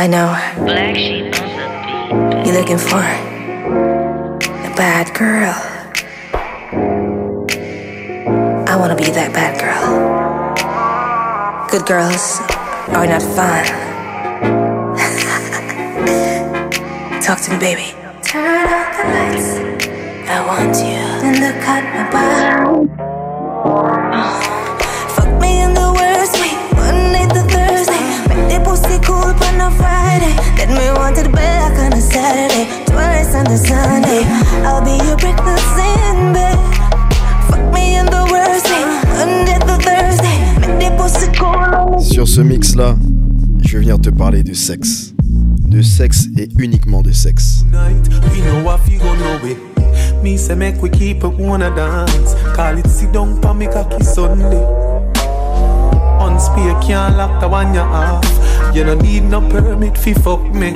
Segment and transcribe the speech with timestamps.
[0.00, 0.30] I know.
[0.64, 2.46] Black sheep on the beat.
[2.46, 5.52] You're looking for a bad girl.
[8.68, 10.54] I wanna be that bad girl.
[11.68, 12.38] Good girls
[12.94, 13.64] are not fun.
[17.20, 17.92] Talk to me, baby.
[18.22, 19.58] Turn out the lights.
[20.30, 21.02] I want you.
[21.22, 23.07] Then look at my body.
[29.60, 30.34] On a Friday.
[30.56, 32.84] Then we want it back on a Saturday.
[32.86, 34.22] Twice on a Sunday.
[34.64, 36.58] I'll be your breakfast in bed.
[37.48, 38.84] Fuck me in the worst way.
[39.16, 40.38] Monday to Thursday.
[40.78, 42.00] Make the pussy cool.
[42.00, 42.96] Sur ce mix là,
[43.64, 45.14] je vais venir te parler de sexe.
[45.20, 47.64] De sexe et uniquement de sexe.
[47.70, 49.58] Tonight, we know what you gonna know it.
[50.22, 52.34] Me say make we keep it wanna dance.
[52.54, 54.64] Call it sit down pa me cocky Sunday.
[56.20, 58.24] Unspear can't lock the one you off.
[58.78, 60.70] You don't need no permit fi fuck me.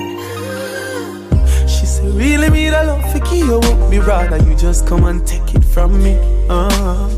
[1.69, 3.91] She say really me the love fi keep you up.
[3.91, 6.19] Me rather you just come and take it from me.
[6.49, 7.09] Uh.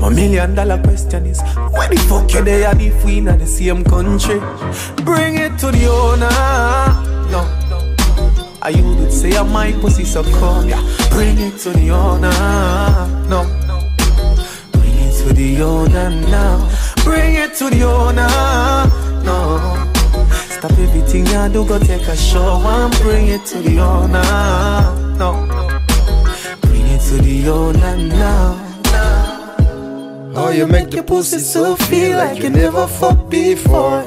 [0.00, 3.46] My million dollar question is Where the fuck you there and if we in the
[3.46, 4.40] same country
[5.04, 6.28] Bring it to the owner
[7.30, 7.40] No
[8.60, 10.82] I you did say I my pussy so cold yeah.
[11.10, 12.30] Bring it to the owner
[13.30, 13.44] No
[14.72, 16.70] Bring it to the owner now
[17.02, 18.28] Bring it to the owner
[19.24, 19.85] No
[20.66, 24.20] Stop everything I do go take a show and bring it to the owner
[25.16, 25.46] No
[26.62, 28.82] Bring it to the owner now
[30.34, 34.02] Oh, you make the pussy so feel like you never fucked before.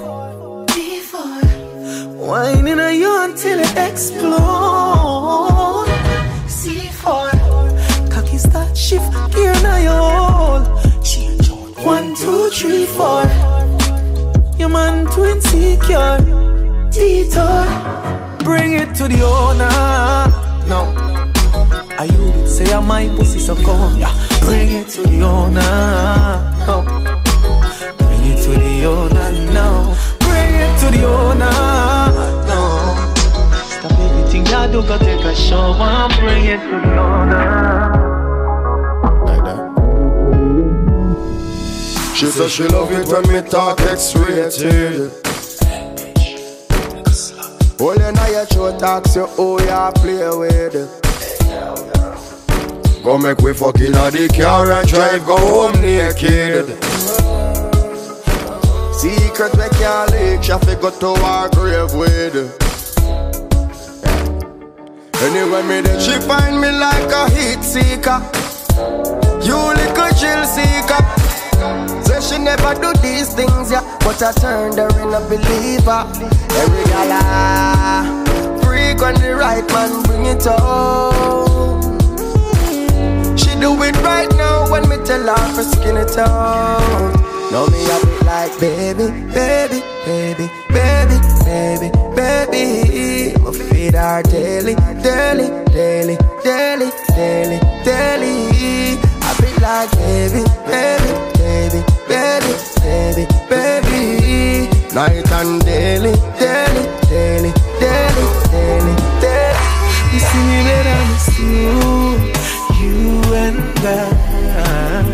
[0.67, 1.41] Before.
[2.27, 4.35] Whining on you until it explode.
[6.45, 10.67] C4 Cocky start shift gear now you hold.
[11.85, 13.78] One, two, three, four.
[14.59, 16.17] Your man too insecure.
[16.91, 17.63] Detour.
[18.43, 19.69] Bring it to the owner.
[20.67, 20.93] No.
[21.97, 23.97] I you did say I my pussy so cold.
[23.97, 24.13] Yeah.
[24.41, 25.61] Bring it to the owner.
[26.67, 26.83] No.
[27.99, 29.95] Bring it to the owner now.
[30.20, 31.55] Bring it to the owner.
[32.52, 32.61] No.
[33.55, 38.18] Stop everything you do, go take a shower bring it to the owner.
[42.19, 45.09] She said she love it when me talk X-rated.
[47.80, 50.73] All you know your show talks you who you play with.
[53.05, 56.67] Go make we fuck inna the car and drive go home naked.
[58.99, 62.35] Secret we can't leak, she fi go to our grave with.
[65.23, 68.19] Anyway, me then she find me like a heat seeker.
[69.41, 71.18] You little chill seeker.
[71.59, 73.83] Say she never do these things, yeah.
[73.99, 76.08] But I turned her in a believer.
[76.55, 81.80] Every gal ah, freak when the right man bring it out.
[83.37, 87.30] She do it right now when me tell her for skin it out.
[87.52, 93.37] Now me have it like baby, baby, baby, baby, baby, baby.
[93.39, 99.08] My feed her daily, daily, daily, daily, daily, daily.
[99.71, 104.67] I like baby, baby, baby, baby, baby, baby.
[104.95, 109.61] Night and daily, daily, daily, daily, daily, daily.
[110.11, 111.69] You see me better miss you,
[112.81, 115.05] you and I.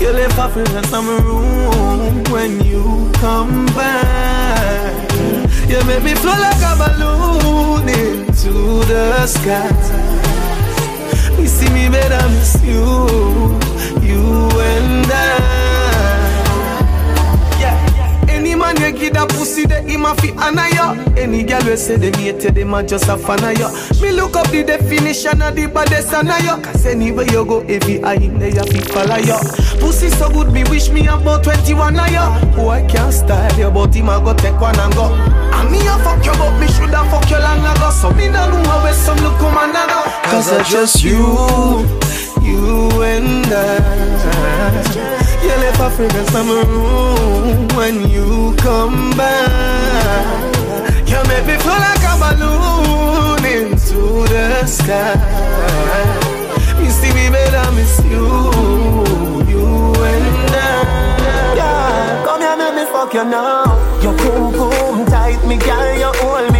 [0.00, 5.12] You left off in some room when you come back.
[5.68, 7.51] You make me flow like a balloon
[20.02, 20.94] pussy, a fi honor ya.
[21.16, 23.70] Any girl we say them hate you, them a just a fan of ya.
[24.00, 26.60] Me look up the definition of the baddest and ya.
[26.60, 29.38] Cause anywhere you go, every eye in there you fi follow ya.
[29.80, 32.40] Pussy so good, me wish me about 21 of ya.
[32.56, 35.12] Oh, I can't style you, but him a go take one and go.
[35.12, 37.90] And me a fuck you, but me shoulda fuck you long ago.
[37.90, 39.72] So me no know how where some look come and.
[40.24, 41.18] Cause I just you,
[42.42, 45.21] you and I.
[45.52, 50.56] You left a fragrance in my room when you come back.
[51.06, 55.18] You make me feel like a balloon into the sky.
[56.88, 58.28] See me better miss you,
[59.50, 61.54] you and I.
[61.56, 63.64] Yeah, come here, make me fuck you now.
[64.00, 66.51] Your boom boom tight, me girl, you hold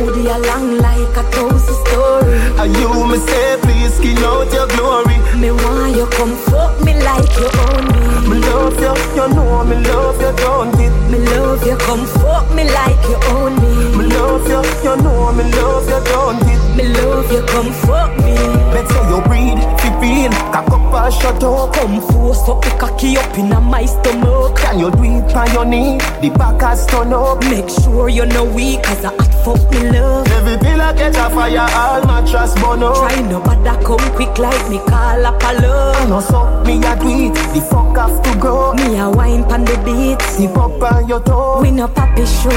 [0.00, 2.32] hoodie along like a cozy story.
[2.60, 5.16] Are you me say please skin out your glory?
[5.36, 8.00] Me want you come fuck me like you own me.
[8.30, 10.92] Me love you, you know me love you, don't it?
[11.10, 13.72] Me love you, come fuck me like you own me.
[13.98, 16.60] Me love you, you know me love you, don't it?
[16.76, 18.34] Me love you, come fuck me.
[18.72, 21.74] Better you breathe feel, cock up and shut up.
[21.74, 24.56] Come force up the cocky up in my stomach.
[24.56, 25.98] Can you do it on your knee?
[26.20, 27.44] The back has turn up.
[27.44, 30.26] Make sure you're no weak, cause I hot fuck me love.
[30.28, 32.96] Every pillar catch a fire, all mattress burn up.
[32.96, 36.08] Try no bother come quick like me call up a love.
[36.08, 38.74] No so me a do the fuck have to go.
[38.74, 40.20] Me a wine pan the beat.
[40.22, 41.60] Sip up on your toe.
[41.62, 42.50] We no papi show.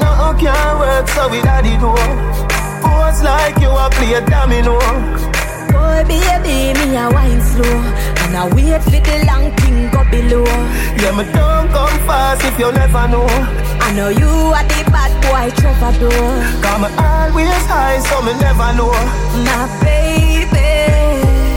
[0.00, 1.92] No can't work, so we daddy do.
[2.82, 5.31] Pose like you a play domino.
[5.72, 7.78] Boy, baby, me a wine slow.
[8.22, 10.44] And I wait for the long thing go below.
[11.00, 13.26] Yeah, me don't come fast if you never know.
[13.80, 16.10] I know you are the bad boy troubadour.
[16.62, 18.92] Come always high, so me never know.
[19.44, 20.70] My baby.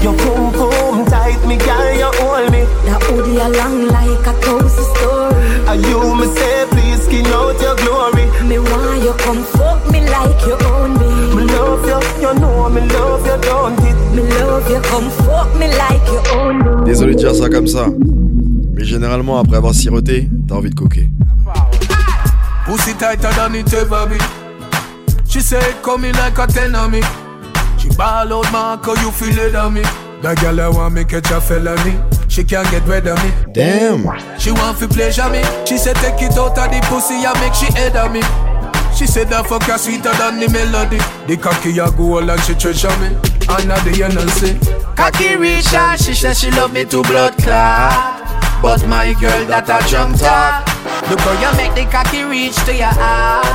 [0.04, 2.62] You boom boom tight, me girl, you hold me.
[3.06, 5.36] That hoodie a long like a cozy story.
[5.68, 8.26] And you me say, please skin out your glory.
[8.48, 11.36] Me want you come fuck me like you own me.
[11.36, 13.96] Me love you, you know me love you, don't it?
[14.16, 16.86] Me love you, come fuck me like you own me.
[16.86, 17.88] Désolé de dire ça comme ça.
[18.74, 21.10] Mais généralement, après avoir siroté, t'as envie de coquer.
[22.66, 24.18] Pussy tighter than it ever be.
[25.28, 27.02] She say it coming like a ten on me.
[27.78, 29.82] She ball out, Marco, you feel it on me.
[30.24, 32.00] That girl I want me catch a felony.
[32.36, 33.32] She can't get rid of me.
[33.54, 34.04] Damn!
[34.38, 35.42] She want to pleasure me.
[35.66, 38.20] She said take it out of the pussy and make she head of me.
[38.92, 41.00] She said that fuck her sweeter than the melody.
[41.32, 43.16] The cocky a go and she treasure me.
[43.48, 43.96] And now the
[44.36, 44.60] say
[45.00, 48.20] Cocky reach her, she said she love me to blood clot.
[48.62, 50.68] But my girl that a jump talk.
[51.08, 53.48] Look how you make the cocky reach to your heart.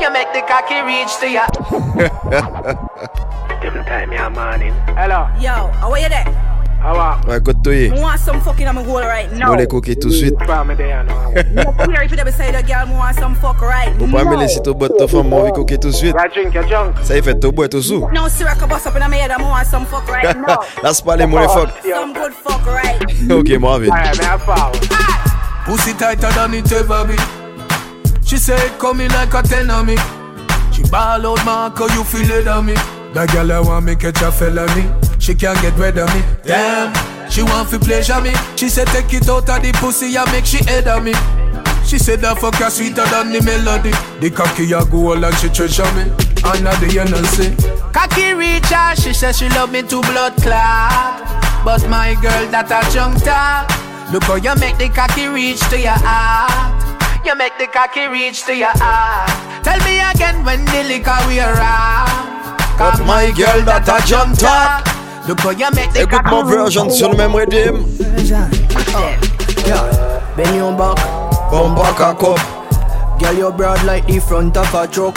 [0.00, 1.44] You make the cocky reach to your.
[3.60, 4.72] Different time, yeah, morning.
[4.96, 5.28] Hello.
[5.36, 6.55] Yo, how are you there?
[6.86, 7.88] How are Ouais, côte toyé.
[7.88, 9.48] I want some fucking I'm hole right now.
[9.48, 10.34] Vous les coquer tout de suite.
[10.38, 10.76] you?
[10.76, 11.32] there now.
[11.52, 14.36] No queer if you beside a girl, I want some fuck right Vous pas me
[14.36, 16.14] laisser tout boire de femme, moi, envie de coquer tout de suite.
[16.16, 16.94] I drink your junk.
[17.02, 18.08] Ça y fait tout boire tout sous.
[18.14, 20.58] No, sir, I can bust up in my head, I want some fuck right now.
[20.84, 21.70] Laisse pas les mots les fuck.
[21.82, 23.02] some good fuck right.
[23.32, 23.92] Ok, moi, vite.
[25.64, 27.16] Pussy tighter than it ever be.
[28.24, 29.96] She say it coming like a ten on me.
[30.70, 32.74] She ball out, Marco, you feel it on me.
[33.16, 34.92] That girl I want me catch a felony.
[35.18, 36.20] She can't get rid of me.
[36.44, 36.92] Damn,
[37.30, 38.36] she want to pleasure me.
[38.60, 41.16] She said take it out of the pussy and make she head of me.
[41.88, 43.96] She said that fuck her sweeter than the melody.
[44.20, 46.12] The cocky a go all and she treasure me.
[46.44, 47.56] And now the end say
[47.88, 51.24] Cocky reach her, she says she love me to blood clot.
[51.64, 53.64] But my girl that a junk talk.
[54.12, 57.24] Look how you make the cocky reach to your heart.
[57.24, 59.64] You make the cocky reach to your heart.
[59.64, 62.35] Tell me again when the liquor we around.
[62.78, 64.84] But my girl that a jump talk.
[65.26, 67.84] Look how you make the Écoute mon version sur le même rythme.
[70.36, 70.98] Bend your back,
[71.50, 72.38] Bon back a cup.
[73.18, 75.16] girl you broad like the front of a truck.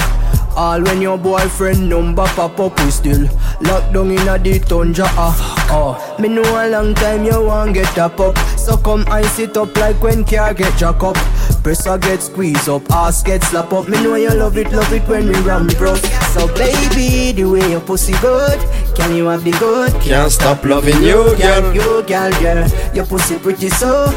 [0.56, 3.27] All when your boyfriend number pop up, we still
[3.62, 5.05] locked down in a the tundra.
[5.09, 8.38] Ah, oh, me know a long time you want get up up.
[8.57, 11.17] So come ice it up like when car get jack up.
[11.69, 13.88] Press a get squeezed up, ass get slap up.
[13.88, 16.01] Me know you love it, love it when we ram rough.
[16.33, 18.60] So baby, the way your pussy good,
[18.95, 19.94] can you have the good?
[20.01, 21.75] Can't stop loving you, girl.
[21.75, 22.68] You, girl, girl.
[22.95, 24.07] Your pussy pretty so,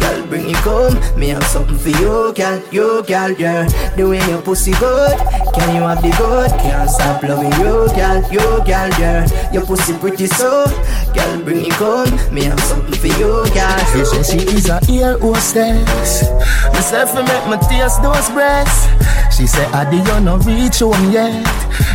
[0.00, 0.96] girl, bring it come.
[1.20, 3.68] Me have something for you, girl, you, girl, girl.
[3.94, 5.18] The way your pussy good,
[5.52, 6.50] can you have the good?
[6.64, 9.52] Can't stop loving you, girl, you, girl, girl.
[9.52, 10.64] Your pussy pretty so,
[11.12, 12.08] girl, bring it come.
[12.34, 13.78] Me have something for you, girl.
[13.92, 16.24] She say she is a ear hostess.
[17.02, 18.86] Say fi make me taste those breasts.
[19.36, 21.44] She say Adi you no reach home yet.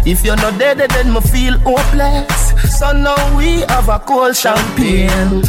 [0.05, 2.51] If you're not dead, then me feel hopeless.
[2.77, 5.43] So now we have a cold champagne.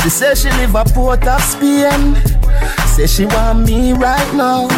[0.00, 2.14] She say she live a port of Spain.
[3.00, 4.68] Say she want me right now.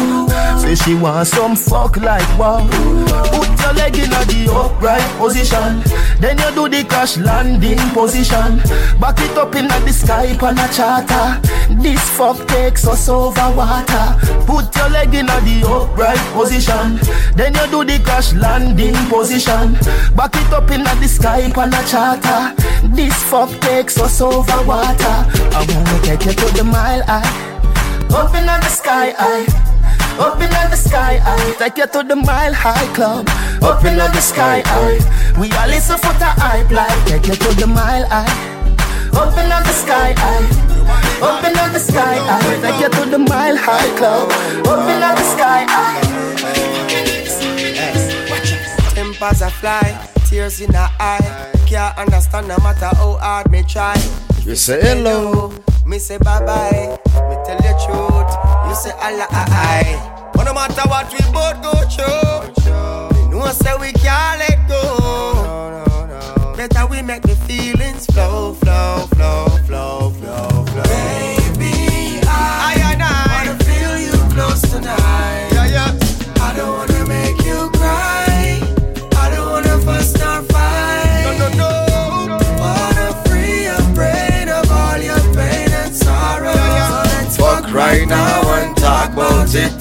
[0.57, 2.65] Say she want some fuck like wow.
[3.33, 5.83] Put your leg in the upright position.
[6.21, 8.59] Then you do the crash landing position.
[8.97, 11.41] Back it up in the sky on a charter.
[11.83, 14.15] This fuck takes us over water.
[14.45, 17.01] Put your leg in the upright position.
[17.35, 19.73] Then you do the crash landing position.
[20.15, 22.55] Back it up in the sky on a charter.
[22.95, 25.17] This fuck takes us over water.
[25.51, 27.52] I wanna take you to the mile high.
[28.13, 29.45] Open up the sky high.
[30.19, 31.53] Up in the sky high.
[31.57, 33.27] Take you to the mile high club.
[33.61, 34.99] Open up the sky high.
[35.39, 37.05] We all listen for the hype like.
[37.07, 38.29] Take you to the mile high.
[39.17, 40.63] Open up the sky high.
[41.21, 41.43] Up
[41.73, 42.61] the sky high.
[42.61, 44.29] Take you to the mile high club.
[44.59, 46.01] Open up the sky high.
[48.93, 51.51] Tempers a fly, tears in the eye.
[51.65, 53.97] Can't understand no matter how hard me try.
[54.45, 55.53] You say hello.
[55.85, 56.99] Me say bye bye.
[57.29, 58.31] Me tell you truth.
[58.67, 59.27] You say Allah.
[60.33, 62.51] But oh, no matter what we both go through,
[63.23, 66.53] we know say we can't let go.
[66.57, 69.52] Better we make the feelings flow, flow, flow.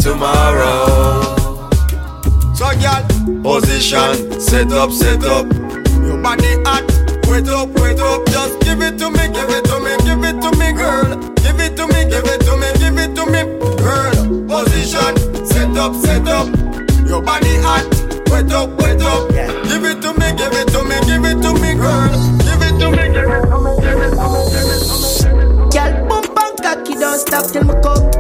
[0.03, 1.35] Tomorrow.
[2.55, 3.03] So, girl,
[3.43, 5.47] Position, set up, set up.
[6.03, 6.85] your body hot.
[7.29, 8.27] Wait up, wait up.
[8.27, 11.17] Just give it to me, give it to me, give it to me, girl.
[11.43, 13.43] Give it to me, give it to me, give it to me,
[13.79, 14.15] girl.
[14.49, 16.47] Position, set up, set up.
[17.09, 17.87] Your body hot.
[18.31, 19.29] Wait up, wait up.
[19.69, 22.11] Give it to me, give it to me, give it to me, girl.
[22.47, 24.97] Give it to me, give it to me, give it to me, give it to
[25.01, 25.71] me.
[25.71, 28.12] Girl, bump and cocky, don't stop till me come.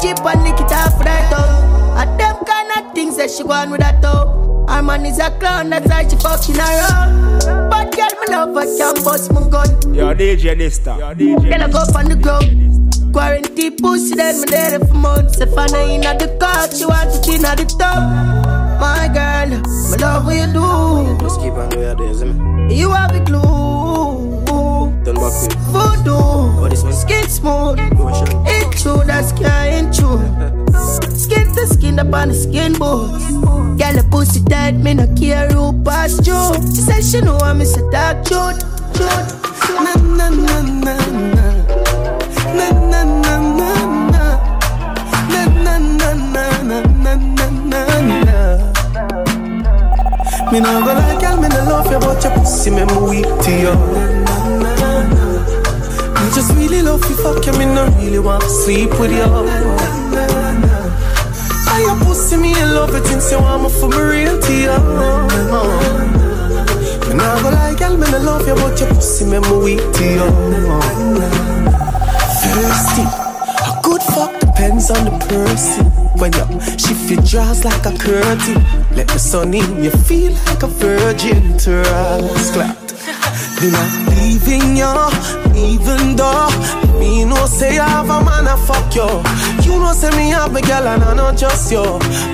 [0.00, 1.98] Jeep and lick it off with her tongue.
[1.98, 4.30] And them kind of things that she want with her toe.
[4.30, 4.66] Oh.
[4.68, 6.62] Her man is a clown, that's why she fucking oh.
[6.62, 7.70] around.
[7.70, 9.94] But girl, me love her, can't bust my gun.
[9.94, 10.98] Yo, DJ Dysta.
[10.98, 13.12] Yo, DJ Girl, I go up on the ground.
[13.12, 15.40] Quarantine pussy, then me there for months.
[15.40, 17.98] If I know in the car, she want it in the top.
[18.78, 21.18] My girl, me love what you do.
[21.24, 22.74] Just keep on where there, see me.
[22.78, 23.47] You have a glue
[25.72, 26.60] voodoo.
[26.60, 27.78] But this skin smooth.
[28.46, 30.18] It true, that's can't true.
[31.16, 33.24] Skin to skin up on the skin boots.
[33.80, 36.54] Girl, a pussy tight, me no care who pass you.
[36.74, 37.82] She said she know I'm Mr.
[37.90, 38.58] Dark Jude.
[38.94, 39.28] Jude.
[39.84, 40.96] Na na na na
[41.34, 41.46] na.
[42.56, 43.68] Na na na na
[44.10, 44.24] na.
[45.32, 47.14] Na na na na na na
[47.70, 47.80] na
[48.24, 48.38] na.
[50.50, 53.26] Me nah go like girl, me no love you, but your pussy make me weak
[53.42, 54.17] to you.
[56.28, 59.24] Me just really love you, fuck you, me nah really want to sleep with you.
[61.64, 64.78] I your pussy, me in love it you want me for me real to you.
[67.08, 69.80] Me nah go like girl, me nah love you, but your pussy me me weak
[69.80, 70.28] to you.
[72.44, 73.04] Thirsty,
[73.64, 75.86] a good fuck depends on the person.
[76.20, 78.62] When you shift your jaws like a curtain,
[78.94, 82.87] let the sun in, you feel like a virgin to us clapped.
[83.60, 84.94] Me not leaving you,
[85.56, 86.48] even though
[87.00, 89.08] me no say I have a man a fuck you.
[89.64, 91.82] You know say me have a girl and I not just you.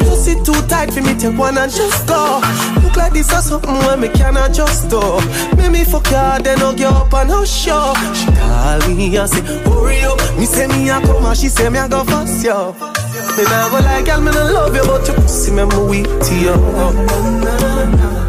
[0.01, 2.41] Pussy too tight for me take one and just go.
[2.83, 5.01] Look like this or something when me can adjust to.
[5.57, 7.95] Make me fuck you, then I'll get up and I'll show.
[8.13, 10.21] She call me and say, hurry up.
[10.39, 12.73] Me say me a come and she say me I go fast yo.
[13.37, 16.35] Me nah go like girl, me nah love you, but your pussy me weak to
[16.39, 18.24] you.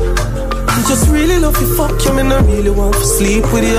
[0.88, 3.78] Just really love you, fuck you, me nah really want to sleep with you.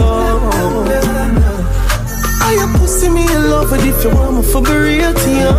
[2.42, 5.30] I your pussy me in love with if you want me for be real to
[5.30, 5.52] you.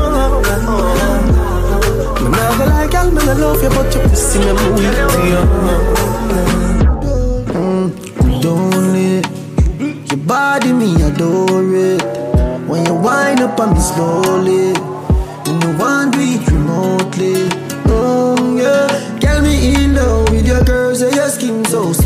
[2.22, 5.20] Me nah go like girl, me nah love you, but your pussy me weak to
[5.32, 5.44] you.
[7.56, 9.26] Mm, don't it.
[10.12, 12.04] Your body, me adore it.
[12.68, 14.74] When you wind up on me slowly,
[15.46, 17.57] you want to it remotely.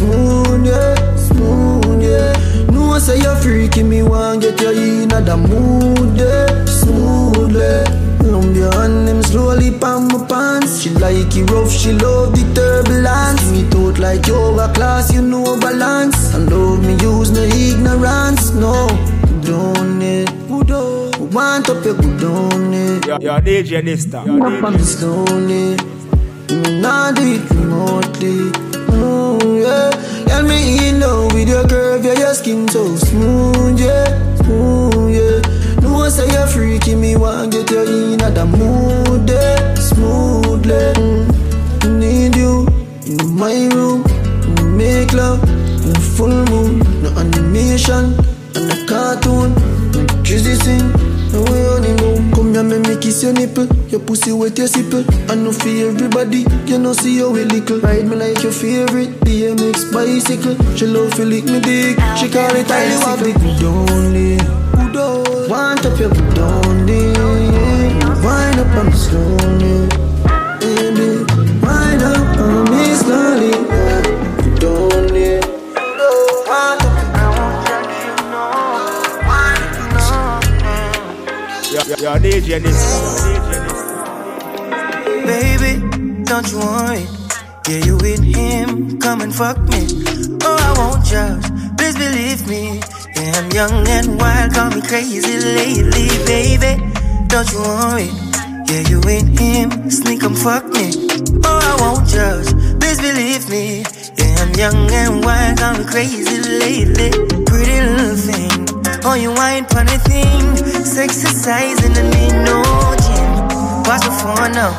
[0.02, 2.34] Smooth, yeah, smooth, yeah.
[2.72, 7.62] No, I say you're freaking me, want get you in the mood, yeah, smoothly.
[7.62, 10.82] Um, Lump your hand them slowly pan my pants.
[10.82, 13.52] She like it rough, she love the turbulence.
[13.52, 16.34] Me thought like yoga class, you know balance.
[16.34, 18.88] And love me use no ignorance, no.
[19.44, 20.32] Don't it,
[21.32, 23.06] want up your good on it.
[23.06, 24.22] Yo, yo, DJ Dysta.
[24.22, 25.78] Up on DJ me slowly.
[26.50, 28.61] Me not do it remotely.
[30.42, 35.82] Tell me in love with your curve, yeah, your skin so smooth, yeah, smooth, yeah.
[35.82, 40.94] No, I say you're freaky, me want get you in the mood, yeah, smoothly.
[40.98, 42.00] Mm.
[42.00, 42.66] Need you
[43.06, 44.02] in my room,
[44.76, 45.44] make love,
[45.86, 48.18] in full moon, no animation,
[48.56, 49.54] and a cartoon,
[49.92, 50.91] no crazy scene.
[53.02, 53.66] Kiss your nipple.
[53.90, 55.04] Your pussy wet, your sipple.
[55.30, 57.80] I know for everybody You know see you a little.
[57.80, 60.56] Ride me like your favorite BMX bicycle.
[60.78, 61.98] She love to lick me dick.
[62.18, 64.38] She call it I have the good only.
[65.50, 67.02] Want up your good only.
[68.24, 70.01] Wind up on me slowly
[82.02, 82.74] Yo, DJ DJ
[85.24, 87.06] Baby, don't you worry.
[87.68, 89.86] Yeah, you with him, come and fuck me.
[90.42, 91.46] Oh, I won't judge,
[91.78, 92.82] please believe me.
[93.16, 96.82] Yeah, I'm young and wild, call me crazy lately, baby.
[97.28, 98.10] Don't you worry.
[98.66, 100.90] Yeah, you with him, sneak and fuck me.
[101.46, 103.84] Oh, I won't judge, please believe me.
[104.18, 107.51] Yeah, I'm young and wild, call me crazy lately.
[109.04, 110.46] Oh, you wine funny thing.
[111.02, 112.62] Exercising and need no
[113.02, 113.34] gym.
[113.90, 114.74] Watch the phone now.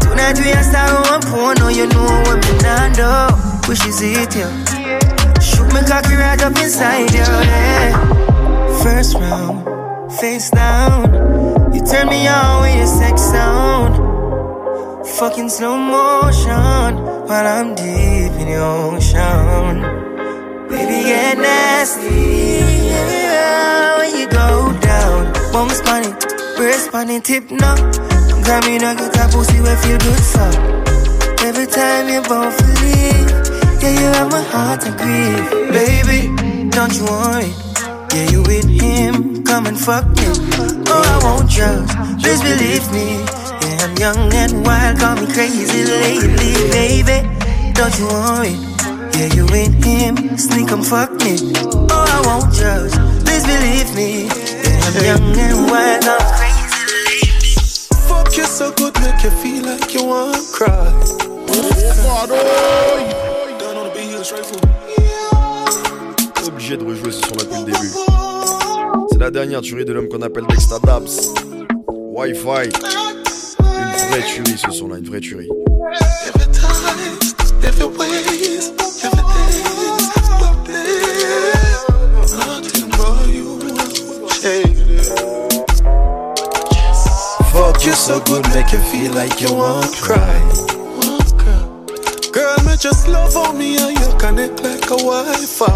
[0.00, 3.68] Tonight we are starting one porno, you know what me not do.
[3.68, 4.48] Wish is it you.
[5.42, 8.80] Shoot me cocky right up inside you, yeah.
[8.82, 11.74] First round, face down.
[11.74, 13.94] You turn me on with your sex sound.
[15.18, 16.96] Fucking slow motion
[17.28, 19.82] while I'm deep in the ocean.
[20.68, 22.77] Baby, get nasty.
[23.06, 25.32] Yeah, when you go down.
[25.52, 26.14] Bum spanning,
[26.56, 27.76] breast spanning, tip now.
[28.48, 30.46] Got me not get that pussy where feel good, so.
[31.46, 33.30] Every time you both leave,
[33.82, 35.46] yeah, you have my heart to grieve.
[35.72, 36.20] Baby,
[36.70, 37.52] don't you worry.
[38.14, 40.26] Yeah, you with him, come and fuck me.
[40.90, 41.90] Oh, I won't judge,
[42.22, 43.20] please believe me.
[43.62, 47.18] Yeah, I'm young and wild, call me crazy lately, baby.
[47.74, 48.67] Don't you worry.
[49.14, 51.36] Yeah, you with him, sneak and fuck me.
[51.90, 52.92] Oh, I won't judge,
[53.24, 54.26] please believe me.
[54.26, 57.54] Yeah, I'm young and wild, me crazy lately.
[58.08, 60.92] Fuck you so good, make you feel like you wanna cry.
[66.46, 67.92] Obligé de rejouer ce son là depuis le début.
[69.10, 71.08] C'est la dernière tuerie de l'homme qu'on appelle Dexta Dabs.
[71.88, 72.70] Wi-Fi.
[73.60, 75.48] Une vraie tuerie ce son là, une vraie tuerie.
[76.26, 77.18] Every time,
[77.62, 78.72] every ways,
[88.08, 90.40] so good, make you feel like you won't cry.
[92.32, 95.68] Girl, me just love on me and you connect like a Wi-Fi.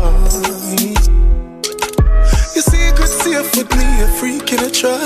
[2.55, 4.97] Your secret safe with me, a freak in a try.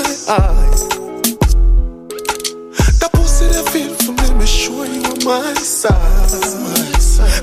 [2.99, 6.31] That pussy that feel for me, me sure you on my side.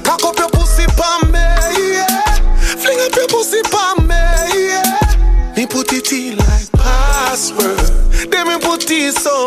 [0.02, 1.44] Cock up your pussy pa me,
[1.92, 2.38] yeah.
[2.80, 4.16] Fling up your pussy pa me,
[4.64, 5.52] yeah.
[5.54, 7.90] Me put it in like password.
[8.30, 9.43] Then me put it so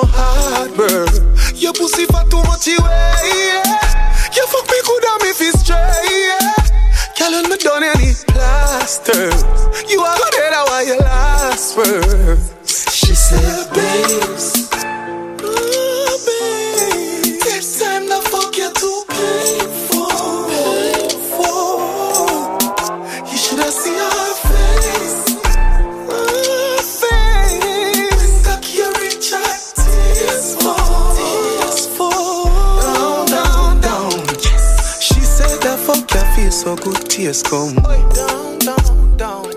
[37.27, 37.75] Tears come.
[37.75, 39.51] Down, down, down.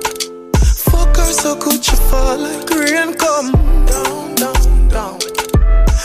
[0.90, 3.52] Fuck her so good she fall like rain come.
[3.86, 5.20] Down, down, down.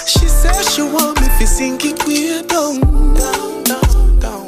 [0.06, 2.82] She said she want me to sink it way down.
[3.16, 4.48] Down, down, down.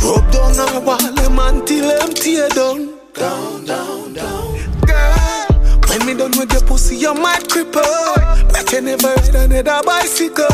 [0.00, 2.94] Rub down her wall them until them tear down.
[3.12, 4.56] Down, down, down.
[4.86, 8.16] Girl, when me done with your pussy, you might cripple.
[8.54, 10.48] Bet you never ride another bicycle.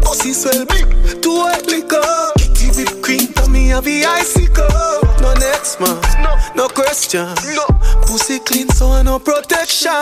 [0.00, 2.30] Pussy swell big, too white liquor.
[2.38, 4.97] Kitty whipped cream, me have the icicle.
[5.80, 7.26] No no, no question.
[7.54, 7.64] No.
[8.02, 9.92] Pussy clean, so I no protection.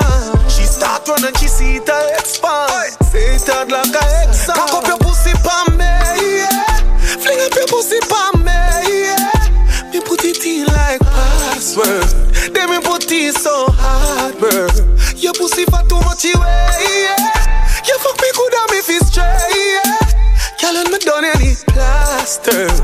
[0.48, 2.96] She start run and she see it a expand.
[3.04, 4.46] Say it hard like a ex.
[4.46, 7.18] Cock up your pussy pa me, yeah.
[7.20, 8.56] Fling up your pussy pa me,
[9.04, 9.92] yeah.
[9.92, 12.08] Me put it in like password.
[12.54, 14.68] Then me put it so hard, bro.
[15.16, 17.20] Your pussy for too much away, yeah.
[17.84, 19.98] You fuck me good and me feel straight, yeah.
[20.56, 22.80] Girl, when me done any plasters,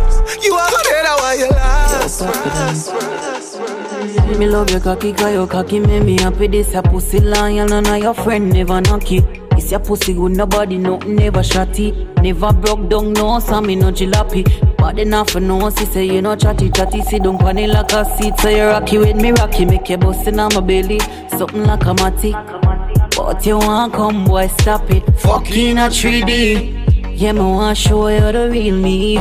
[4.38, 6.48] Me love your cocky, cause your cocky make me happy.
[6.48, 9.24] This your pussy lion, none of your friend never knock it.
[9.52, 11.92] It's your pussy good, nobody nothing never shotty.
[12.22, 14.76] Never broke down, no, so me no jalopy.
[14.78, 17.02] But enough for no, she say you no chatty chatty.
[17.18, 19.64] Down on it like a seat, so you rocky with me rocky.
[19.64, 23.14] Make you bustin' on my belly, something like a matic.
[23.14, 25.04] But you want come, boy, stop it.
[25.20, 27.20] Fucking a 3D.
[27.20, 29.18] Yeah, me want show you the real me.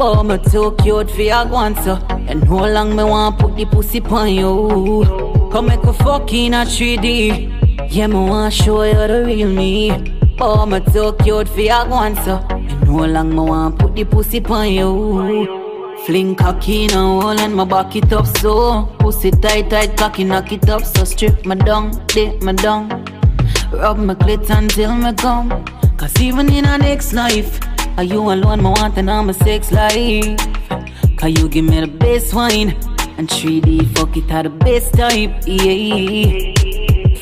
[0.00, 2.13] Oh, me too cute for your guanso.
[2.26, 5.04] And how long me want put the pussy on you?
[5.52, 7.90] Come make a fucking a 3D.
[7.90, 9.90] Yeah, me want show you the real me.
[10.40, 12.44] Oh, me too cute for your guanso.
[12.50, 15.64] And how long me want put the pussy on you?
[16.04, 20.24] Fling cocky in a hole and my back it up so Pussy tight, tight, cocky
[20.24, 22.90] knock it up so Strip my down, dip my down
[23.72, 25.64] Rub my clit until me come
[25.96, 27.58] Cause even in a next life
[27.96, 30.53] Are you alone, me want and I'm a sex life
[31.24, 32.76] Cause you give me the best wine?
[33.16, 36.52] And 3D, fuck it at the best type, yeah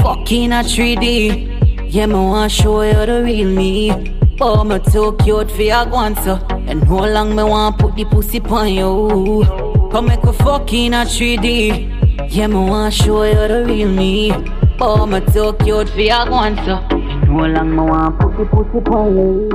[0.03, 3.93] Fucking a 3D Yeah, me want show you the real me.
[4.41, 8.41] Oh, me too cute for your guanso And how long me want put the pussy
[8.41, 9.45] on you?
[9.93, 14.33] Come make a fucking a 3D Yeah, me want show you the real me.
[14.81, 18.79] Oh, me too cute for your guanso And how long me want put the pussy
[18.91, 19.49] on you?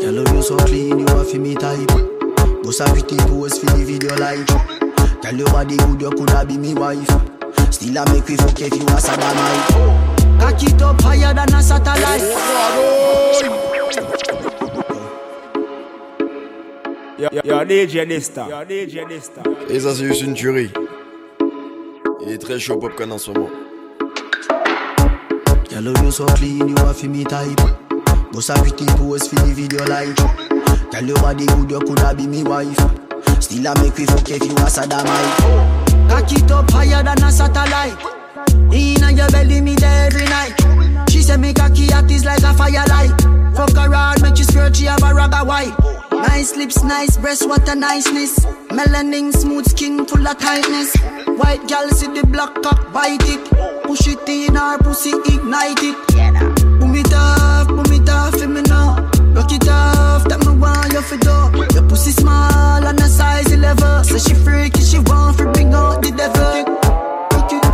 [0.00, 2.11] Girl, you so clean, you a fi me type.
[2.62, 4.46] Bust a pretty pose fi the video like.
[5.20, 7.10] Tell your body good, you coulda be me wife.
[7.72, 9.68] Still a make we fuck if you a sodomite.
[10.38, 12.22] Cock it up higher than a satellite.
[17.18, 18.48] Yo, DJ Nista.
[18.48, 19.42] Yo, DJ Nista.
[19.68, 20.70] Et ça, c'est juste une tuerie.
[22.24, 23.50] Il est très chaud popcorn en ce moment.
[25.68, 27.60] Girl, you so clean, you are fi me type.
[28.32, 30.41] Bust a pretty pose fi the video like.
[30.92, 32.76] Tell your body good, you coulda be me wife.
[33.40, 35.38] Still I make we fuck if you a sodomite.
[36.10, 37.96] Cock it up higher than a satellite.
[38.70, 41.08] Inna your belly, me there every night.
[41.08, 43.18] She say me cocky hot is like a firelight.
[43.56, 45.74] Fuck around, make you skirt, she have a ragga white.
[46.12, 48.40] Nice lips, nice breasts, what a niceness.
[48.68, 50.94] Melanin, smooth skin, full of tightness.
[51.38, 53.42] White gal see the black cock, bite it.
[53.84, 55.96] Push it in her pussy, ignite it.
[56.78, 59.01] Boom it off, boom it off, me now.
[59.34, 61.74] Rock it off, that me want you for do.
[61.74, 64.04] Your pussy small and a size 11.
[64.04, 66.64] So she freaky, she want to bring out the devil.
[67.32, 67.64] Rock it,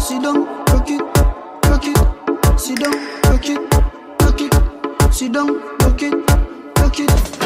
[0.00, 1.00] sit down, rock it,
[1.68, 2.94] rock it, sit down,
[3.24, 3.58] rock it,
[4.20, 5.48] rock it, sit down,
[5.80, 6.14] rock it,
[6.78, 7.38] rock it.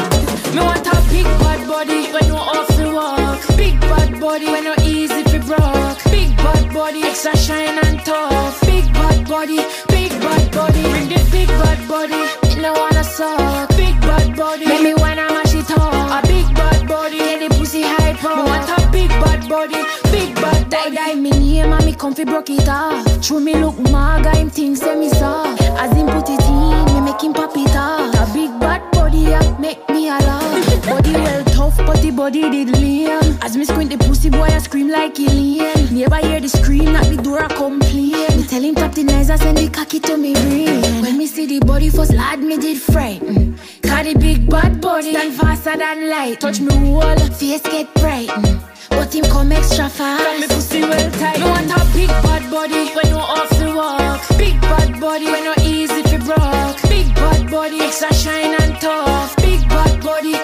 [0.53, 3.57] Me want a big bad body when you off the walk.
[3.57, 6.03] Big bad body when you easy fi broke.
[6.11, 8.59] Big bad body extra shine and tough.
[8.61, 10.81] Big bad body, big bad body.
[10.81, 12.21] Bring the big bad body,
[12.55, 13.67] you know wanna.
[13.75, 16.23] Big bad body, make me wanna mash it up.
[16.23, 18.13] A big bad body, yeah the pussy high.
[18.13, 22.25] Me want a big bad body, big bad die die me name and me comfy
[22.25, 23.05] broke it off.
[23.21, 25.61] True me look maga, him things say me soft.
[25.61, 28.13] As him put it in, me make him pop it off.
[28.15, 30.85] A big bad body, yeah, make me a laugh.
[30.87, 33.37] Body well tough, but the body did lame.
[33.41, 35.95] As me squint the pussy boy, I scream like alien.
[35.95, 38.11] Never hear the scream, knock the door, I complain.
[38.37, 41.01] Me tell him tap the nice, I send the cocky to me brain.
[41.01, 43.57] When me see the body first, lad, me did frighten.
[43.83, 44.13] Cause mm.
[44.13, 46.39] the big bad body stand faster than light.
[46.39, 48.43] Touch me wall, face get brighten.
[48.43, 48.73] Mm.
[48.89, 50.23] But him come extra fast.
[50.23, 51.39] From me pussy well tight.
[51.39, 54.21] Me want a big bad body when you off the walk.
[54.37, 56.81] Big bad body when you easy fi broke.
[56.89, 59.35] Big bad body extra shine and tough.
[59.37, 60.35] Big bad body,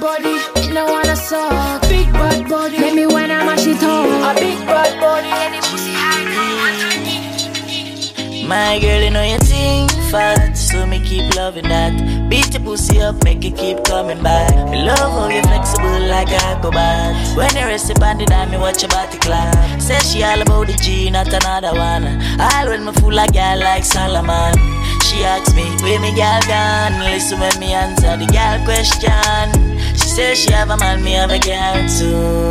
[0.00, 0.72] bad body.
[0.72, 1.82] You wanna suck.
[1.82, 2.78] Big bad body.
[2.78, 4.36] Make me wanna mash it up.
[4.36, 5.28] A big bad body.
[5.28, 6.20] And the pussy high.
[8.46, 12.28] My girl, you know you think fat, so me keep loving that.
[12.28, 14.52] Beat your pussy up, make it keep coming back.
[14.70, 17.36] Me love how you flexible like a acrobat.
[17.36, 19.80] When you rest upon the dime, me watch your body clap.
[19.80, 22.20] Say she all about the G, not another one.
[22.40, 24.54] All when me fool like girl like Solomon.
[25.06, 26.98] She asks me, where me girl gone?
[27.06, 29.69] Listen when me answer the girl question.
[30.10, 32.48] Says she have a man, me have a girl too.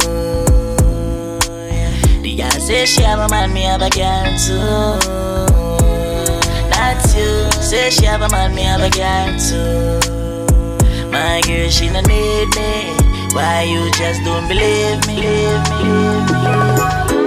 [2.21, 4.97] The girl say she have a man, me have a girl too.
[6.69, 7.51] Not you.
[7.61, 9.99] Say she have a man, me have a girl too.
[11.11, 12.95] My girl, she no need me.
[13.33, 15.17] Why you just don't believe me?
[15.17, 16.68] Believe me, believe me.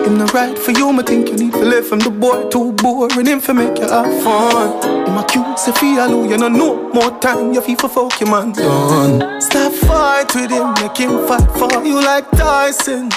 [0.04, 2.72] Him not right for you, me think you need to live from the boy too
[2.72, 5.06] boring him for make you have fun.
[5.06, 8.30] Him accuse say feel alone, you no know more time, you feel for fuck your
[8.30, 9.40] man done.
[9.40, 13.10] Stop fight with him, make him fight for you like Tyson.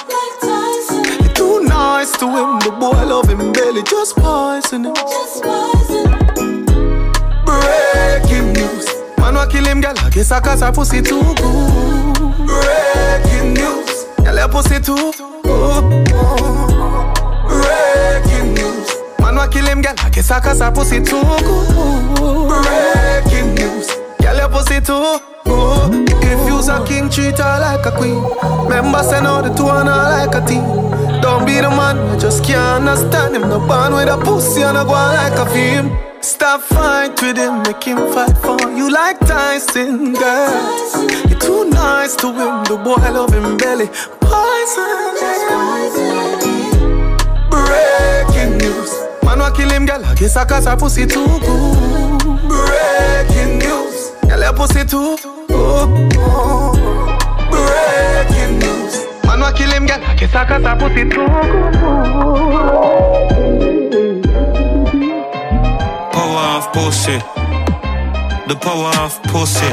[1.20, 4.94] You're too nice to him, the boy love him belly, just poison him.
[7.44, 8.86] Breaking news,
[9.18, 12.14] man wa kill him, girl, I guess I cause her pussy too good.
[12.46, 16.45] Breaking news, girl, your pussy too good.
[19.76, 19.94] Him, girl.
[19.98, 21.20] I guess I cause her pussy too.
[22.64, 23.88] Breaking news.
[24.20, 26.08] Girl, your pussy too good.
[26.24, 28.22] If you's a king, treat her like a queen.
[28.64, 30.64] Remember, say no, the two and her like a team.
[31.20, 33.42] Don't be the man, I just can't understand him.
[33.42, 35.92] No band with a pussy and a go like a film.
[36.22, 41.28] Stop fight with him, make him fight for you like Tyson, girl.
[41.28, 43.88] You're too nice to him, the boy love him belly.
[44.20, 45.14] Poison.
[45.20, 45.36] News.
[49.26, 50.04] Man wa kill him, girl.
[50.04, 52.20] I guess I cause her pussy too good.
[52.46, 54.12] Breaking news.
[54.28, 55.16] Girl, your pussy too
[55.48, 55.88] good.
[57.50, 58.94] Breaking news.
[59.26, 60.00] Man wa kill him, girl.
[60.00, 61.72] I guess I cause her pussy too good.
[66.12, 67.18] Power of pussy.
[68.46, 69.70] The power of pussy.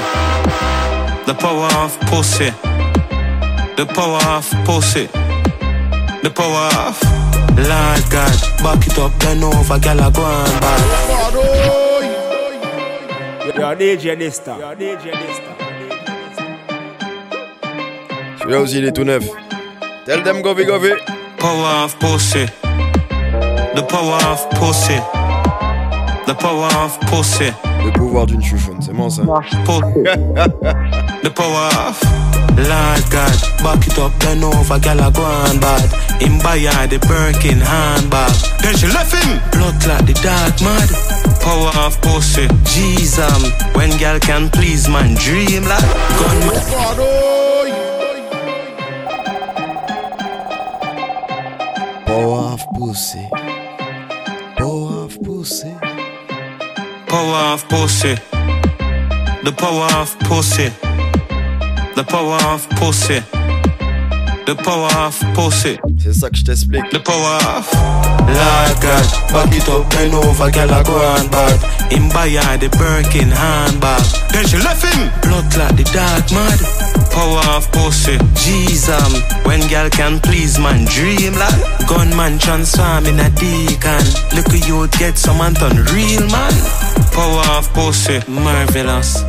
[1.27, 2.49] The power of pussy.
[3.77, 5.05] The power of pussy.
[6.23, 7.22] The power of
[7.57, 8.37] Lord God.
[8.63, 10.81] Back it up, turn over, gal a go on back.
[13.55, 14.57] Yo, DJ Nista.
[14.59, 15.51] Yo, DJ Nista.
[18.39, 19.23] Celui-là aussi, il est tout neuf.
[20.05, 20.91] Tell them Govy Govy.
[21.37, 22.45] Power of pussy.
[23.75, 24.99] The power of pussy.
[26.25, 27.51] The power of pussy.
[27.83, 29.23] Le pouvoir d'une chouchoune, c'est moi ça.
[29.23, 32.01] the power of
[32.57, 35.89] Lord God, back it up, then over, gal a go on bad.
[36.21, 38.31] Him buy her the Birkin handbag.
[38.61, 39.39] Then she left him.
[39.51, 40.89] Blood clot the dark mad.
[41.41, 42.47] Power of pussy.
[42.63, 43.43] Jeez, um,
[43.73, 47.63] when gal can please man, dream like gunman.
[52.05, 53.27] Power of pussy.
[54.57, 55.73] Power of pussy.
[57.13, 58.15] The power of pussy.
[59.43, 60.69] The power of pussy.
[61.93, 63.42] The power of pussy.
[64.45, 65.79] The power of pussy.
[65.97, 66.89] C'est ça que je t'explique.
[66.91, 67.65] The power of
[68.27, 71.59] Lord God, back it up, then over, gal a go on bad.
[71.91, 72.27] Him buy
[72.57, 74.03] the Birkin handbag.
[74.31, 75.09] Then she left him.
[75.21, 76.59] Blood clot the dark mad.
[77.11, 78.17] Power of pussy.
[78.43, 79.13] Jeez, um,
[79.45, 84.03] when gal can please man, dream like gunman transform in a deacon.
[84.35, 86.53] Look at you get some turn real man.
[87.13, 89.23] Power of pussy, marvelous.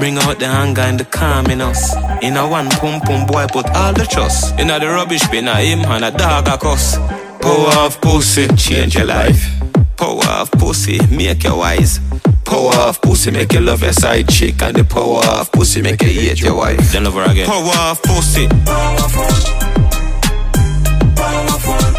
[0.00, 1.94] Bring out the anger and the calm in us.
[2.22, 4.58] In a one pum pum boy put all the trust.
[4.58, 6.96] In a the rubbish bin a him and a dog a cuss.
[7.42, 9.60] Power of pussy, change your life.
[9.98, 12.00] Power of pussy, make you wise.
[12.46, 14.62] Power of pussy, make you love your side chick.
[14.62, 16.80] And the power of pussy, make you hate your wife.
[16.92, 17.46] Then over again.
[17.46, 18.48] Power of pussy.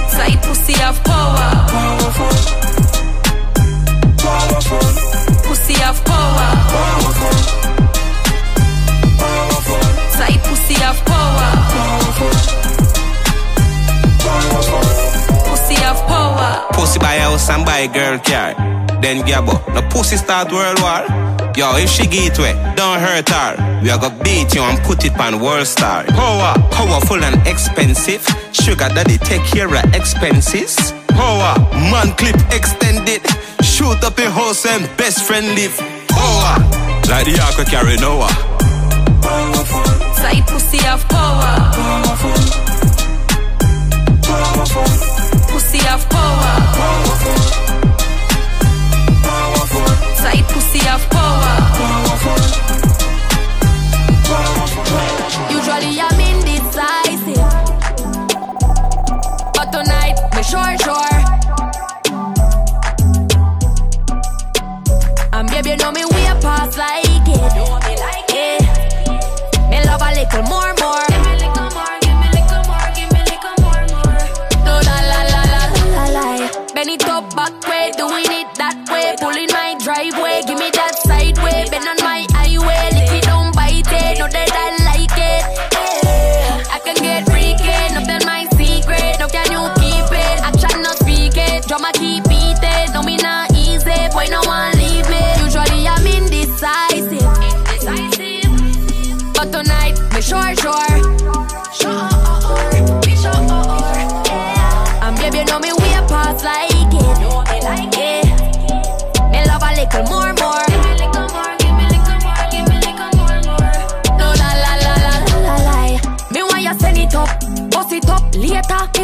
[0.10, 1.68] Side pussy have power.
[5.46, 7.62] Pussy have power.
[7.62, 7.71] Side
[10.72, 11.50] pussy have power.
[15.50, 16.68] Pussy have power.
[16.74, 18.54] Pussy buy house and buy girl car.
[19.02, 19.56] Then gabbo.
[19.74, 21.04] No pussy start world war.
[21.56, 23.82] Yo, if she get wet, don't hurt her.
[23.84, 26.06] We are gonna beat you and put it on world star.
[26.06, 28.26] Power, powerful and expensive.
[28.54, 30.94] Sugar daddy take care of expenses.
[31.10, 31.60] Power,
[31.92, 33.22] man clip extended.
[33.62, 35.78] Shoot up a house and best friend live.
[36.08, 36.60] Power,
[37.10, 38.71] like the we carry Noah.
[40.32, 41.72] Side pussy have power.
[45.50, 46.54] Pussy have power.
[50.16, 51.56] Side pussy have power.
[55.50, 57.52] Usually I'm indecisive,
[59.54, 61.18] but tonight me sure sure.
[65.34, 67.28] And baby, you know me way past like it.
[67.28, 67.80] Yeah.
[67.86, 68.31] Me love
[70.02, 71.31] a little more, more.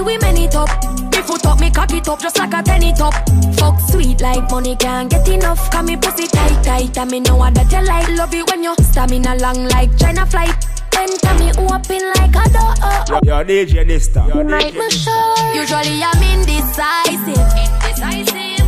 [0.07, 0.69] We man it up.
[1.11, 3.13] Me foot up, me cock it up just like a penny top.
[3.59, 5.69] Fuck sweet like money can't get enough.
[5.69, 6.97] Cause me pussy tight, tight.
[6.97, 8.07] And me know what that you like.
[8.15, 10.55] Love it when you stamina long like China flight.
[10.95, 12.71] Enter me open like a door.
[13.11, 14.25] Yo, yo, DJ Dysta.
[14.29, 15.35] Yo, Tonight DJ me sure.
[15.51, 17.43] Usually I'm indecisive.
[17.91, 18.63] Indecisive.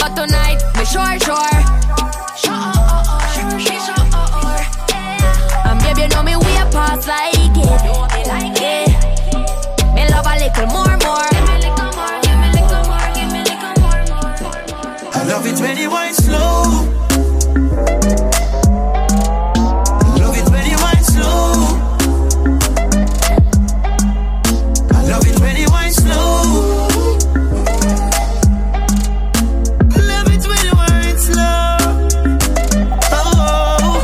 [0.00, 1.52] But tonight me sure, sure.
[2.40, 2.72] Sure,
[3.60, 4.04] sure.
[5.68, 7.35] And baby, you know me way past like
[15.66, 16.62] when you wine slow.
[20.22, 21.42] Love it when you wine slow.
[24.96, 25.68] I love it when you
[26.02, 26.30] slow.
[30.10, 30.74] Love it when you
[31.18, 31.76] slow.
[33.18, 33.96] Oh,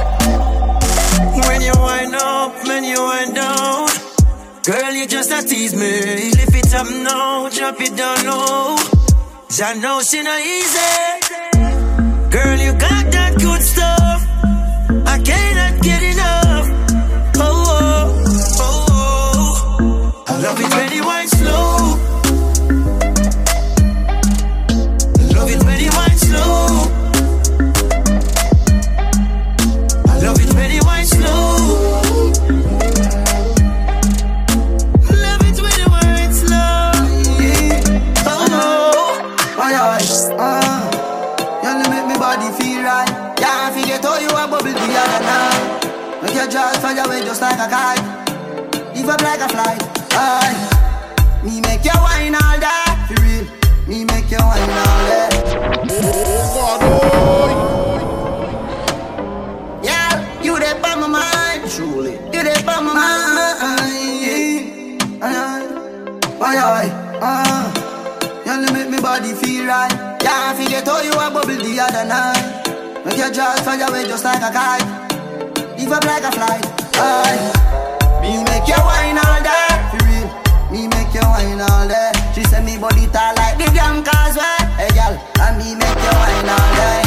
[1.47, 3.89] when you wind up, when you wind down.
[4.65, 5.93] Girl, you just tease me.
[6.61, 8.77] It up now, drop it down low.
[9.63, 11.12] I know she not easy.
[42.41, 46.23] Forget how you a bubble the other night.
[46.23, 48.01] Make your jaws fly away just like a kite.
[48.95, 49.77] Live up like a fly.
[50.13, 50.55] Aye.
[51.45, 52.97] Me make you wine all day.
[53.09, 53.45] For real.
[53.87, 55.29] Me make you wine all day.
[56.55, 56.79] Oh
[59.83, 61.71] Yeah, you there by my mind.
[61.71, 62.13] Truly.
[62.33, 63.59] You there by my mind.
[63.61, 65.67] Aye, aye.
[66.39, 66.91] Why, aye,
[67.21, 67.73] ah.
[68.47, 70.12] You make me body feel right.
[70.23, 73.05] Yeah, I forget how you a bubble the other night.
[73.05, 74.87] Make your jaws fly away just like a kite.
[75.79, 76.59] Live up like a fly.
[76.95, 77.51] Aye.
[78.23, 79.71] Me make you wine all day.
[79.91, 80.29] For real.
[80.71, 82.13] Me make you wine all day.
[82.35, 84.63] She say me body tall like the damn causeway.
[84.79, 87.03] Hey, girl, and me make you wine all day.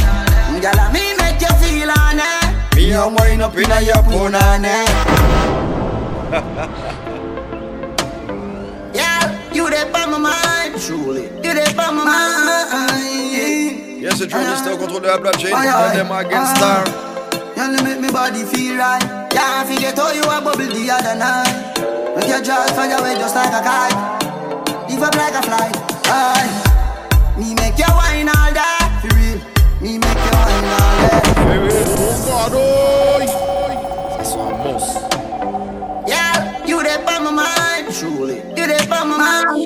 [0.60, 2.75] Girl, and me make you feel on it.
[2.75, 4.78] Me a wine up in a your punani.
[8.93, 9.23] Yeah,
[9.54, 10.55] you there by my mind.
[10.78, 11.24] Truly.
[11.44, 12.86] You there by my mind.
[14.02, 15.54] Yes, the Johnny Star au contrôle de la platine.
[15.54, 15.96] Aye, aye.
[15.96, 16.84] Them against ah.
[16.84, 17.06] star.
[17.56, 19.02] You make me body feel right.
[19.34, 21.80] Yeah, I forget how you a bubble the other night.
[22.16, 23.96] Make your jaws fly away just like a kite.
[24.90, 25.72] Live up like a fly.
[26.06, 27.36] Aye.
[27.38, 28.85] Me make you wine all day.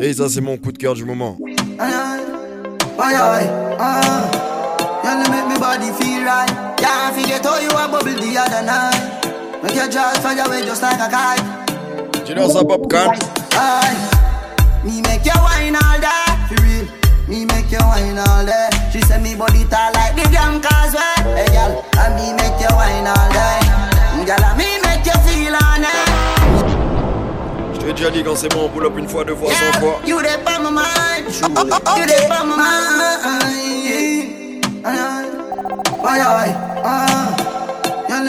[0.01, 1.37] Et ça, c'est mon coup de cœur du moment.
[1.45, 2.21] Aye, aye.
[2.99, 3.49] Aye, aye.
[3.79, 3.99] Ah.
[5.03, 6.49] You only make me body feel right.
[6.79, 9.63] Yeah, I forget how you a bubble the other night.
[9.63, 11.43] Make your jaws fly away just like a kite.
[12.25, 13.11] Tu leur ça popcorn?
[13.53, 13.97] Aye.
[14.85, 16.87] Me make you wine all day, for real.
[17.27, 18.69] Me make you wine all day.
[18.93, 21.35] She say me body tall like the damn causeway.
[21.35, 23.59] Hey girl, and me make you wine all day.
[24.25, 24.68] Girl, and me
[27.89, 29.99] t'ai déjà dit quand c'est bon, on pull up une fois, deux fois, cent fois.
[30.05, 31.55] You by my mind, truly.
[31.97, 32.99] You there by my mind.
[36.85, 37.35] Ah.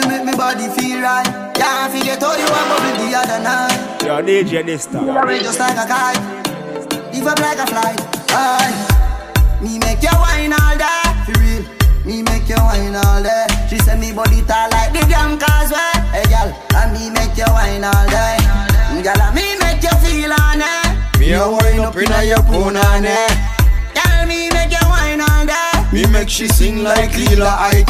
[0.07, 1.27] Make me body feel right.
[1.57, 4.03] Yeah, I forget how you a bubble the other night.
[4.03, 4.99] Yo, DJ Nista.
[4.99, 6.19] Away just like a kite.
[7.13, 7.95] Live up like a fly.
[8.29, 9.61] Aye.
[9.61, 11.03] Me make you wine all day.
[11.25, 11.63] For real.
[12.05, 13.45] Me make you wine all day.
[13.69, 15.91] She me body tall like the damn causeway.
[16.13, 18.70] Hey girl, and me make you wine all day.
[19.01, 21.19] Girl, and me make you feel on it.
[21.19, 23.17] Me a wine up in a your punani.
[23.97, 25.91] Girl, me make you wine all day.
[25.91, 27.83] Me make she sing like Lila I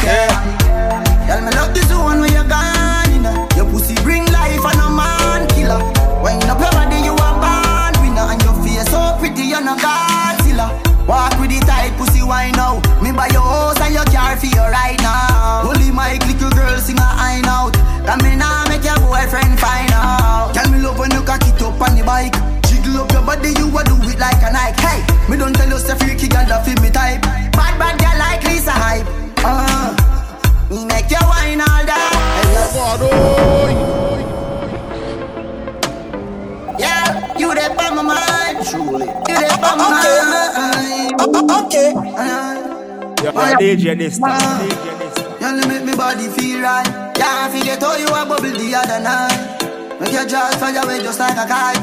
[43.96, 44.26] Dysta.
[44.28, 46.86] DJ You only make me body feel right.
[47.18, 50.00] Yeah, I forget how you a bubble the other night.
[50.00, 51.82] Make your jaws fly away just like a kite.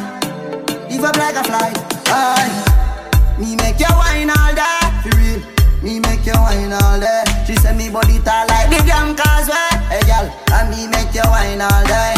[0.90, 1.72] Live up like a fly.
[2.08, 3.38] Aye.
[3.38, 4.80] Me make you wine all day.
[5.04, 5.40] For real.
[5.84, 7.24] Me make you wine all day.
[7.46, 9.70] She say me body tall like the damn causeway.
[9.92, 12.16] Hey girl, and me make you wine all day.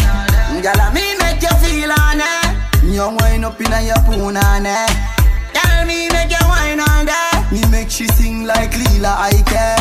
[0.61, 2.85] Girl, and me make you feel on it.
[2.85, 4.87] You wine up in your punani.
[5.53, 7.30] Girl, me make you wine all day.
[7.51, 9.75] Me make she sing like Lila Iké.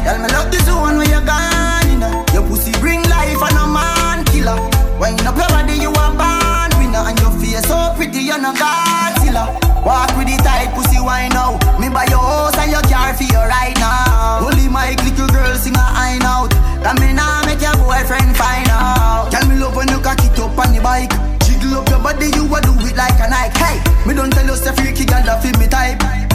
[0.00, 2.00] Girl, me love this one where you're gone in.
[2.32, 4.56] Your pussy bring life and a man killer.
[4.96, 7.04] When Wind up your body, you a born winner.
[7.04, 9.60] And your face so pretty, you're no Godzilla.
[9.84, 11.60] Walk with the tight pussy, why now?
[11.76, 14.40] Me buy your house and your car for you right now.
[14.40, 16.48] Holy my little girl sing a high out.
[16.80, 19.28] Come in now, make your boyfriend find out.
[19.28, 21.12] Tell me love when you cock it up on the bike.
[21.44, 23.60] Jiggle up your body, you a do it like a Nike.
[23.60, 23.76] Hey,
[24.08, 26.29] me don't tell you say freaky girl that me type.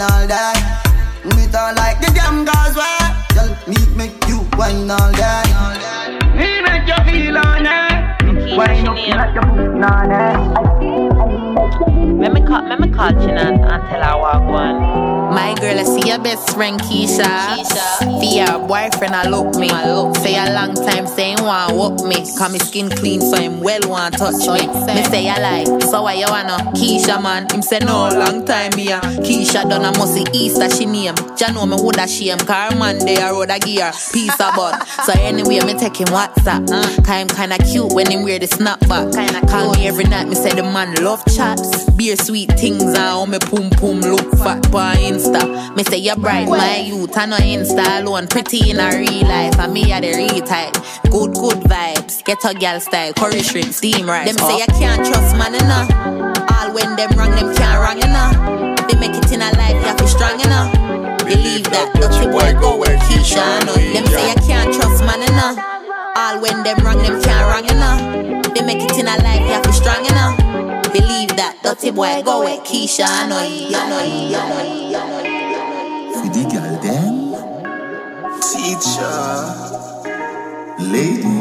[0.00, 0.52] Wine all day.
[1.24, 3.26] Me don't like the damn girls why.
[3.34, 5.42] Girl, me make you wine all day.
[6.36, 8.56] Me make you feel on it.
[8.56, 10.36] Wine up like you put on it.
[12.20, 14.80] Let me call, let me call Chin and, and tell her what one.
[14.80, 15.09] My
[15.60, 17.24] girl, I see your best friend Keisha.
[17.24, 18.20] Keisha.
[18.20, 19.68] Be your boyfriend, I look me.
[20.20, 22.16] Say a long time saying want whoop me.
[22.36, 24.66] Cause me skin clean, so him well want touch me.
[24.94, 26.56] Me say I like, so why you wanna?
[26.72, 29.00] Keisha man, him say no, long time here.
[29.20, 31.14] Keisha done a musty Easter she name.
[31.36, 33.92] Ja know me woulda shame, car man they a road a gear.
[34.12, 34.50] Piece of.
[35.04, 36.68] So anyway, me take him WhatsApp.
[36.70, 39.14] Uh, cause him kinda cute when him wear the snapback.
[39.14, 41.88] Kinda call me every night, me say the man love chats.
[41.90, 45.49] Beer sweet things and how me pum pum look fat by Insta.
[45.74, 48.28] Me say you bright, my youth, I know Insta alone.
[48.28, 50.74] Pretty in a real life, and me a the real type.
[51.10, 54.28] Good, good vibes, get a girl style, curry shrimp, steam rice.
[54.28, 54.58] Them say oh.
[54.58, 55.90] you can't trust man enough.
[56.50, 58.88] All when them wrong, them can't wrong enough.
[58.88, 60.72] They make it in a life, you have to strong enough.
[61.26, 63.74] Believe that, dirty boy go where Keisha I know.
[63.74, 65.58] Them say you can't trust man enough.
[66.16, 68.54] All when them wrong, them can't wrong enough.
[68.54, 69.99] They make it in a life, you have to strong enough.
[69.99, 69.99] Believe
[71.40, 73.40] that, dirty boy go where Keisha I know.
[73.40, 76.12] You know, you know, you know.
[76.20, 77.16] For the girl them
[78.44, 79.16] Teacher
[80.92, 81.40] Lady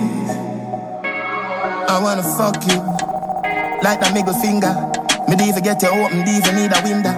[1.91, 2.79] I wanna fuck you
[3.83, 4.73] Like that middle finger
[5.27, 7.15] Me even get you open, even need a window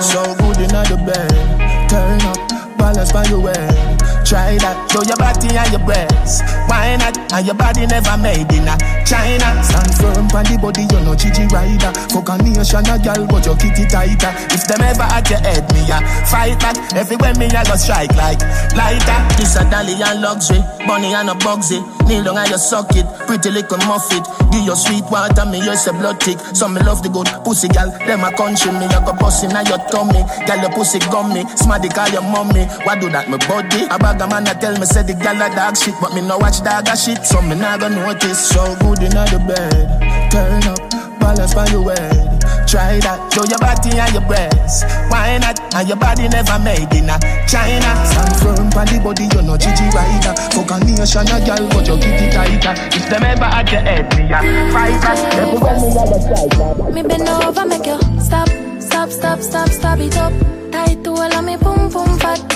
[0.00, 2.38] So good in the bed Turn up,
[2.76, 3.94] balance by your way
[4.24, 6.40] Try that, show your body and your breasts.
[6.64, 7.12] Why not?
[7.36, 8.72] And your body never made in a
[9.04, 9.52] China.
[9.60, 11.92] Stand firm the body, you know Gigi rider.
[12.08, 14.32] Fuck a nation, a girl, but your kitty tighter.
[14.48, 16.80] If them ever at your head, me a fight back.
[16.96, 18.40] Everywhere me a go strike like
[18.72, 19.18] lighter.
[19.36, 21.84] This a dolly and luxury, bunny and a bugsy.
[22.08, 24.24] Kneel down and you suck it, pretty little muffet.
[24.48, 26.40] Give your sweet water, me use a blood tick.
[26.56, 27.92] Some me love the good pussy, gal.
[28.08, 30.24] Them a country, me a go bust in your tummy.
[30.48, 32.63] Gal, your pussy gummy, smarty call your mommy.
[32.84, 33.84] What do that, my body?
[33.90, 36.20] A bag of man a tell me say the gal a dog shit, but me
[36.20, 38.48] no watch dog a shit, so me nah go notice.
[38.48, 42.34] So good in the bed, turn up, balance by your head.
[42.74, 44.82] Try that, show your body and your breasts.
[45.06, 45.60] Why not?
[45.78, 47.90] And your body never made in a China.
[48.02, 50.34] Stand firm the body, you know Gigi rider.
[50.50, 52.74] Fuck a nation, a gal, but you it tighter.
[52.90, 54.42] If them ever at your head, me a
[54.74, 55.18] fight back.
[55.38, 58.48] Everywhere me a go try Me bend over, make you stop,
[58.80, 60.32] stop, stop, stop, stop it up.
[60.72, 62.53] Tight to all of me, boom, boom, fat.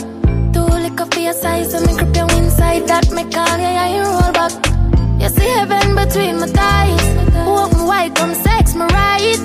[0.98, 3.08] Lick up for your size, so me grip you inside that.
[3.12, 4.50] Me call you, yeah, you roll back.
[5.22, 7.06] You see heaven between my thighs.
[7.46, 9.38] Open wide, come sex me right.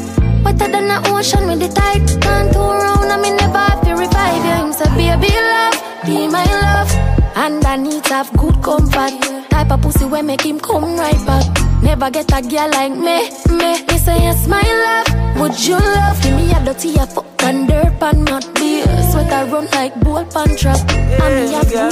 [0.43, 2.09] Wetter than the ocean with the tide.
[2.23, 4.65] Can't turn around, I me never have to revive you.
[4.65, 6.91] Him say, baby, love, be my love.
[7.35, 9.13] And I need to have good comfort.
[9.51, 11.45] Type of pussy where make him come right back.
[11.83, 13.85] Never get a girl like me, me.
[13.85, 15.22] Me say yes, my love.
[15.43, 16.21] Would you love?
[16.23, 18.87] Give me a dirty a fuck and dirt pan not beer.
[19.11, 20.79] Sweat I run like bull pan trap.
[20.89, 21.91] And me a good.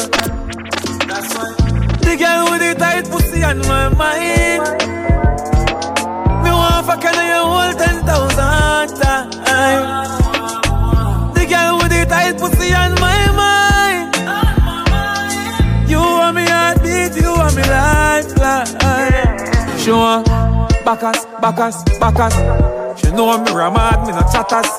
[1.99, 4.63] The girl with the tight pussy on my mind.
[6.43, 10.11] Me want fuck and you hold ten thousand times.
[11.35, 14.15] The girl with the tight pussy on my mind.
[15.89, 19.37] You want me heartbeat, you want me lifeline.
[19.77, 20.25] She want
[20.85, 21.75] backus, backus,
[23.11, 24.71] She know me ramad, me no chatters.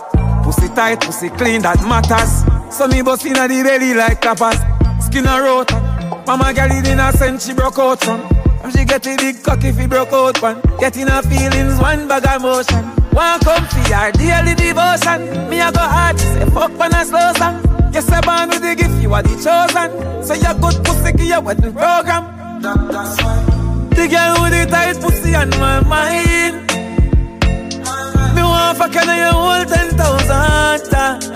[0.43, 2.49] Pussy tight, pussy clean, that matters.
[2.75, 4.57] So me bust inna the belly like tapas.
[5.05, 5.71] Skin a rot.
[6.27, 8.23] Mama it in a sense she broke out from.
[8.65, 10.63] And she get a big cock if he broke out one.
[10.81, 12.83] Getting her feelings, one bag of motion.
[13.13, 15.51] One come for daily devotion.
[15.51, 17.61] Me a go hard, say fuck when I slow song.
[17.93, 20.25] Yes, I born with the gift, you are the chosen.
[20.25, 22.63] So you good pussy, give your wedding program.
[22.63, 23.45] That's why
[23.93, 26.82] The girl with the tight pussy on my mind.
[28.63, 31.27] Want fuck and you ten thousand times.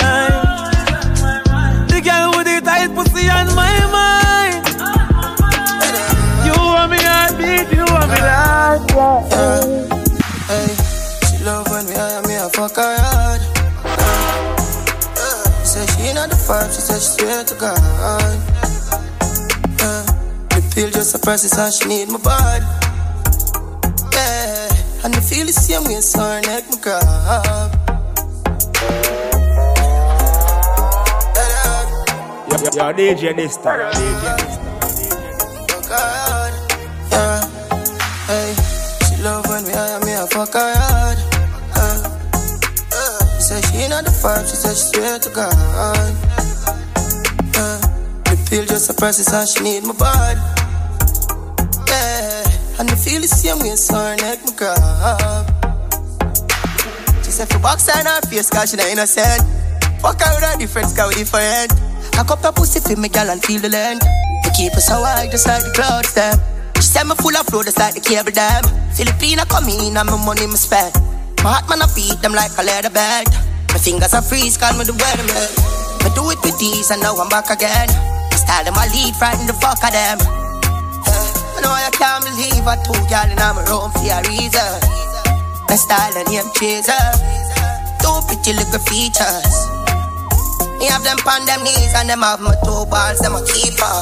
[1.91, 4.62] The girl with the tight pussy on my mind.
[6.47, 8.87] You want me heartbeat, you want me life.
[10.47, 10.70] Hey,
[11.27, 13.41] she love when me hire me a fuck her hard.
[15.18, 17.81] Uh, she said she not the five, she said she swear to God.
[19.83, 20.07] Uh,
[20.55, 22.64] me feel just process and she need my body.
[24.12, 24.56] Yeah,
[25.07, 27.71] and me feel the same way, so her neck me grab.
[32.75, 33.93] Yo, DJ this time.
[35.71, 36.55] Fuck her hard.
[37.13, 37.41] Yeah,
[38.27, 38.51] hey,
[39.07, 41.19] she love when me hire me a fuck her hard.
[41.79, 42.03] Uh,
[42.93, 45.55] uh, she said she not the five, she said she swear to God.
[47.55, 47.79] Uh,
[48.29, 50.56] me feel just a process and she need my body.
[52.79, 55.49] And me feel the same way, so her neck me grab.
[57.24, 59.41] She said for box and her face, cause she innocent.
[60.05, 61.72] Fuck her with a different sky with different.
[62.20, 64.05] I cup her pussy for me, girl, and feel the land.
[64.45, 66.37] Me keep her so high, just like the clouds, them.
[66.77, 68.64] She said me full of flow, just like the cable dam.
[68.93, 70.93] Filipina come in, and my money me spend.
[71.41, 73.33] My heart man I beat them like a leather belt.
[73.72, 75.49] My fingers are freeze, call me the weatherman.
[76.05, 77.89] I do it with these and now I'm back again.
[78.31, 80.36] My style them I lead, frighten the fuck of them.
[81.57, 84.73] I know I can't believe I two y'all in my room for a reason.
[85.69, 86.93] My style and name chaser.
[88.01, 89.57] Two pretty little features.
[90.79, 93.97] Me have them on them knees and them have my two balls, them a keeper.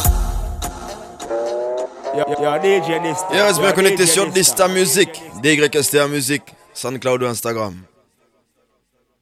[2.14, 3.18] Yo, yo, DJ this.
[3.32, 5.08] Et reste bien connecté sur Dysta Music,
[5.42, 6.42] DYSTA Music,
[6.72, 7.74] SoundCloud ou Instagram.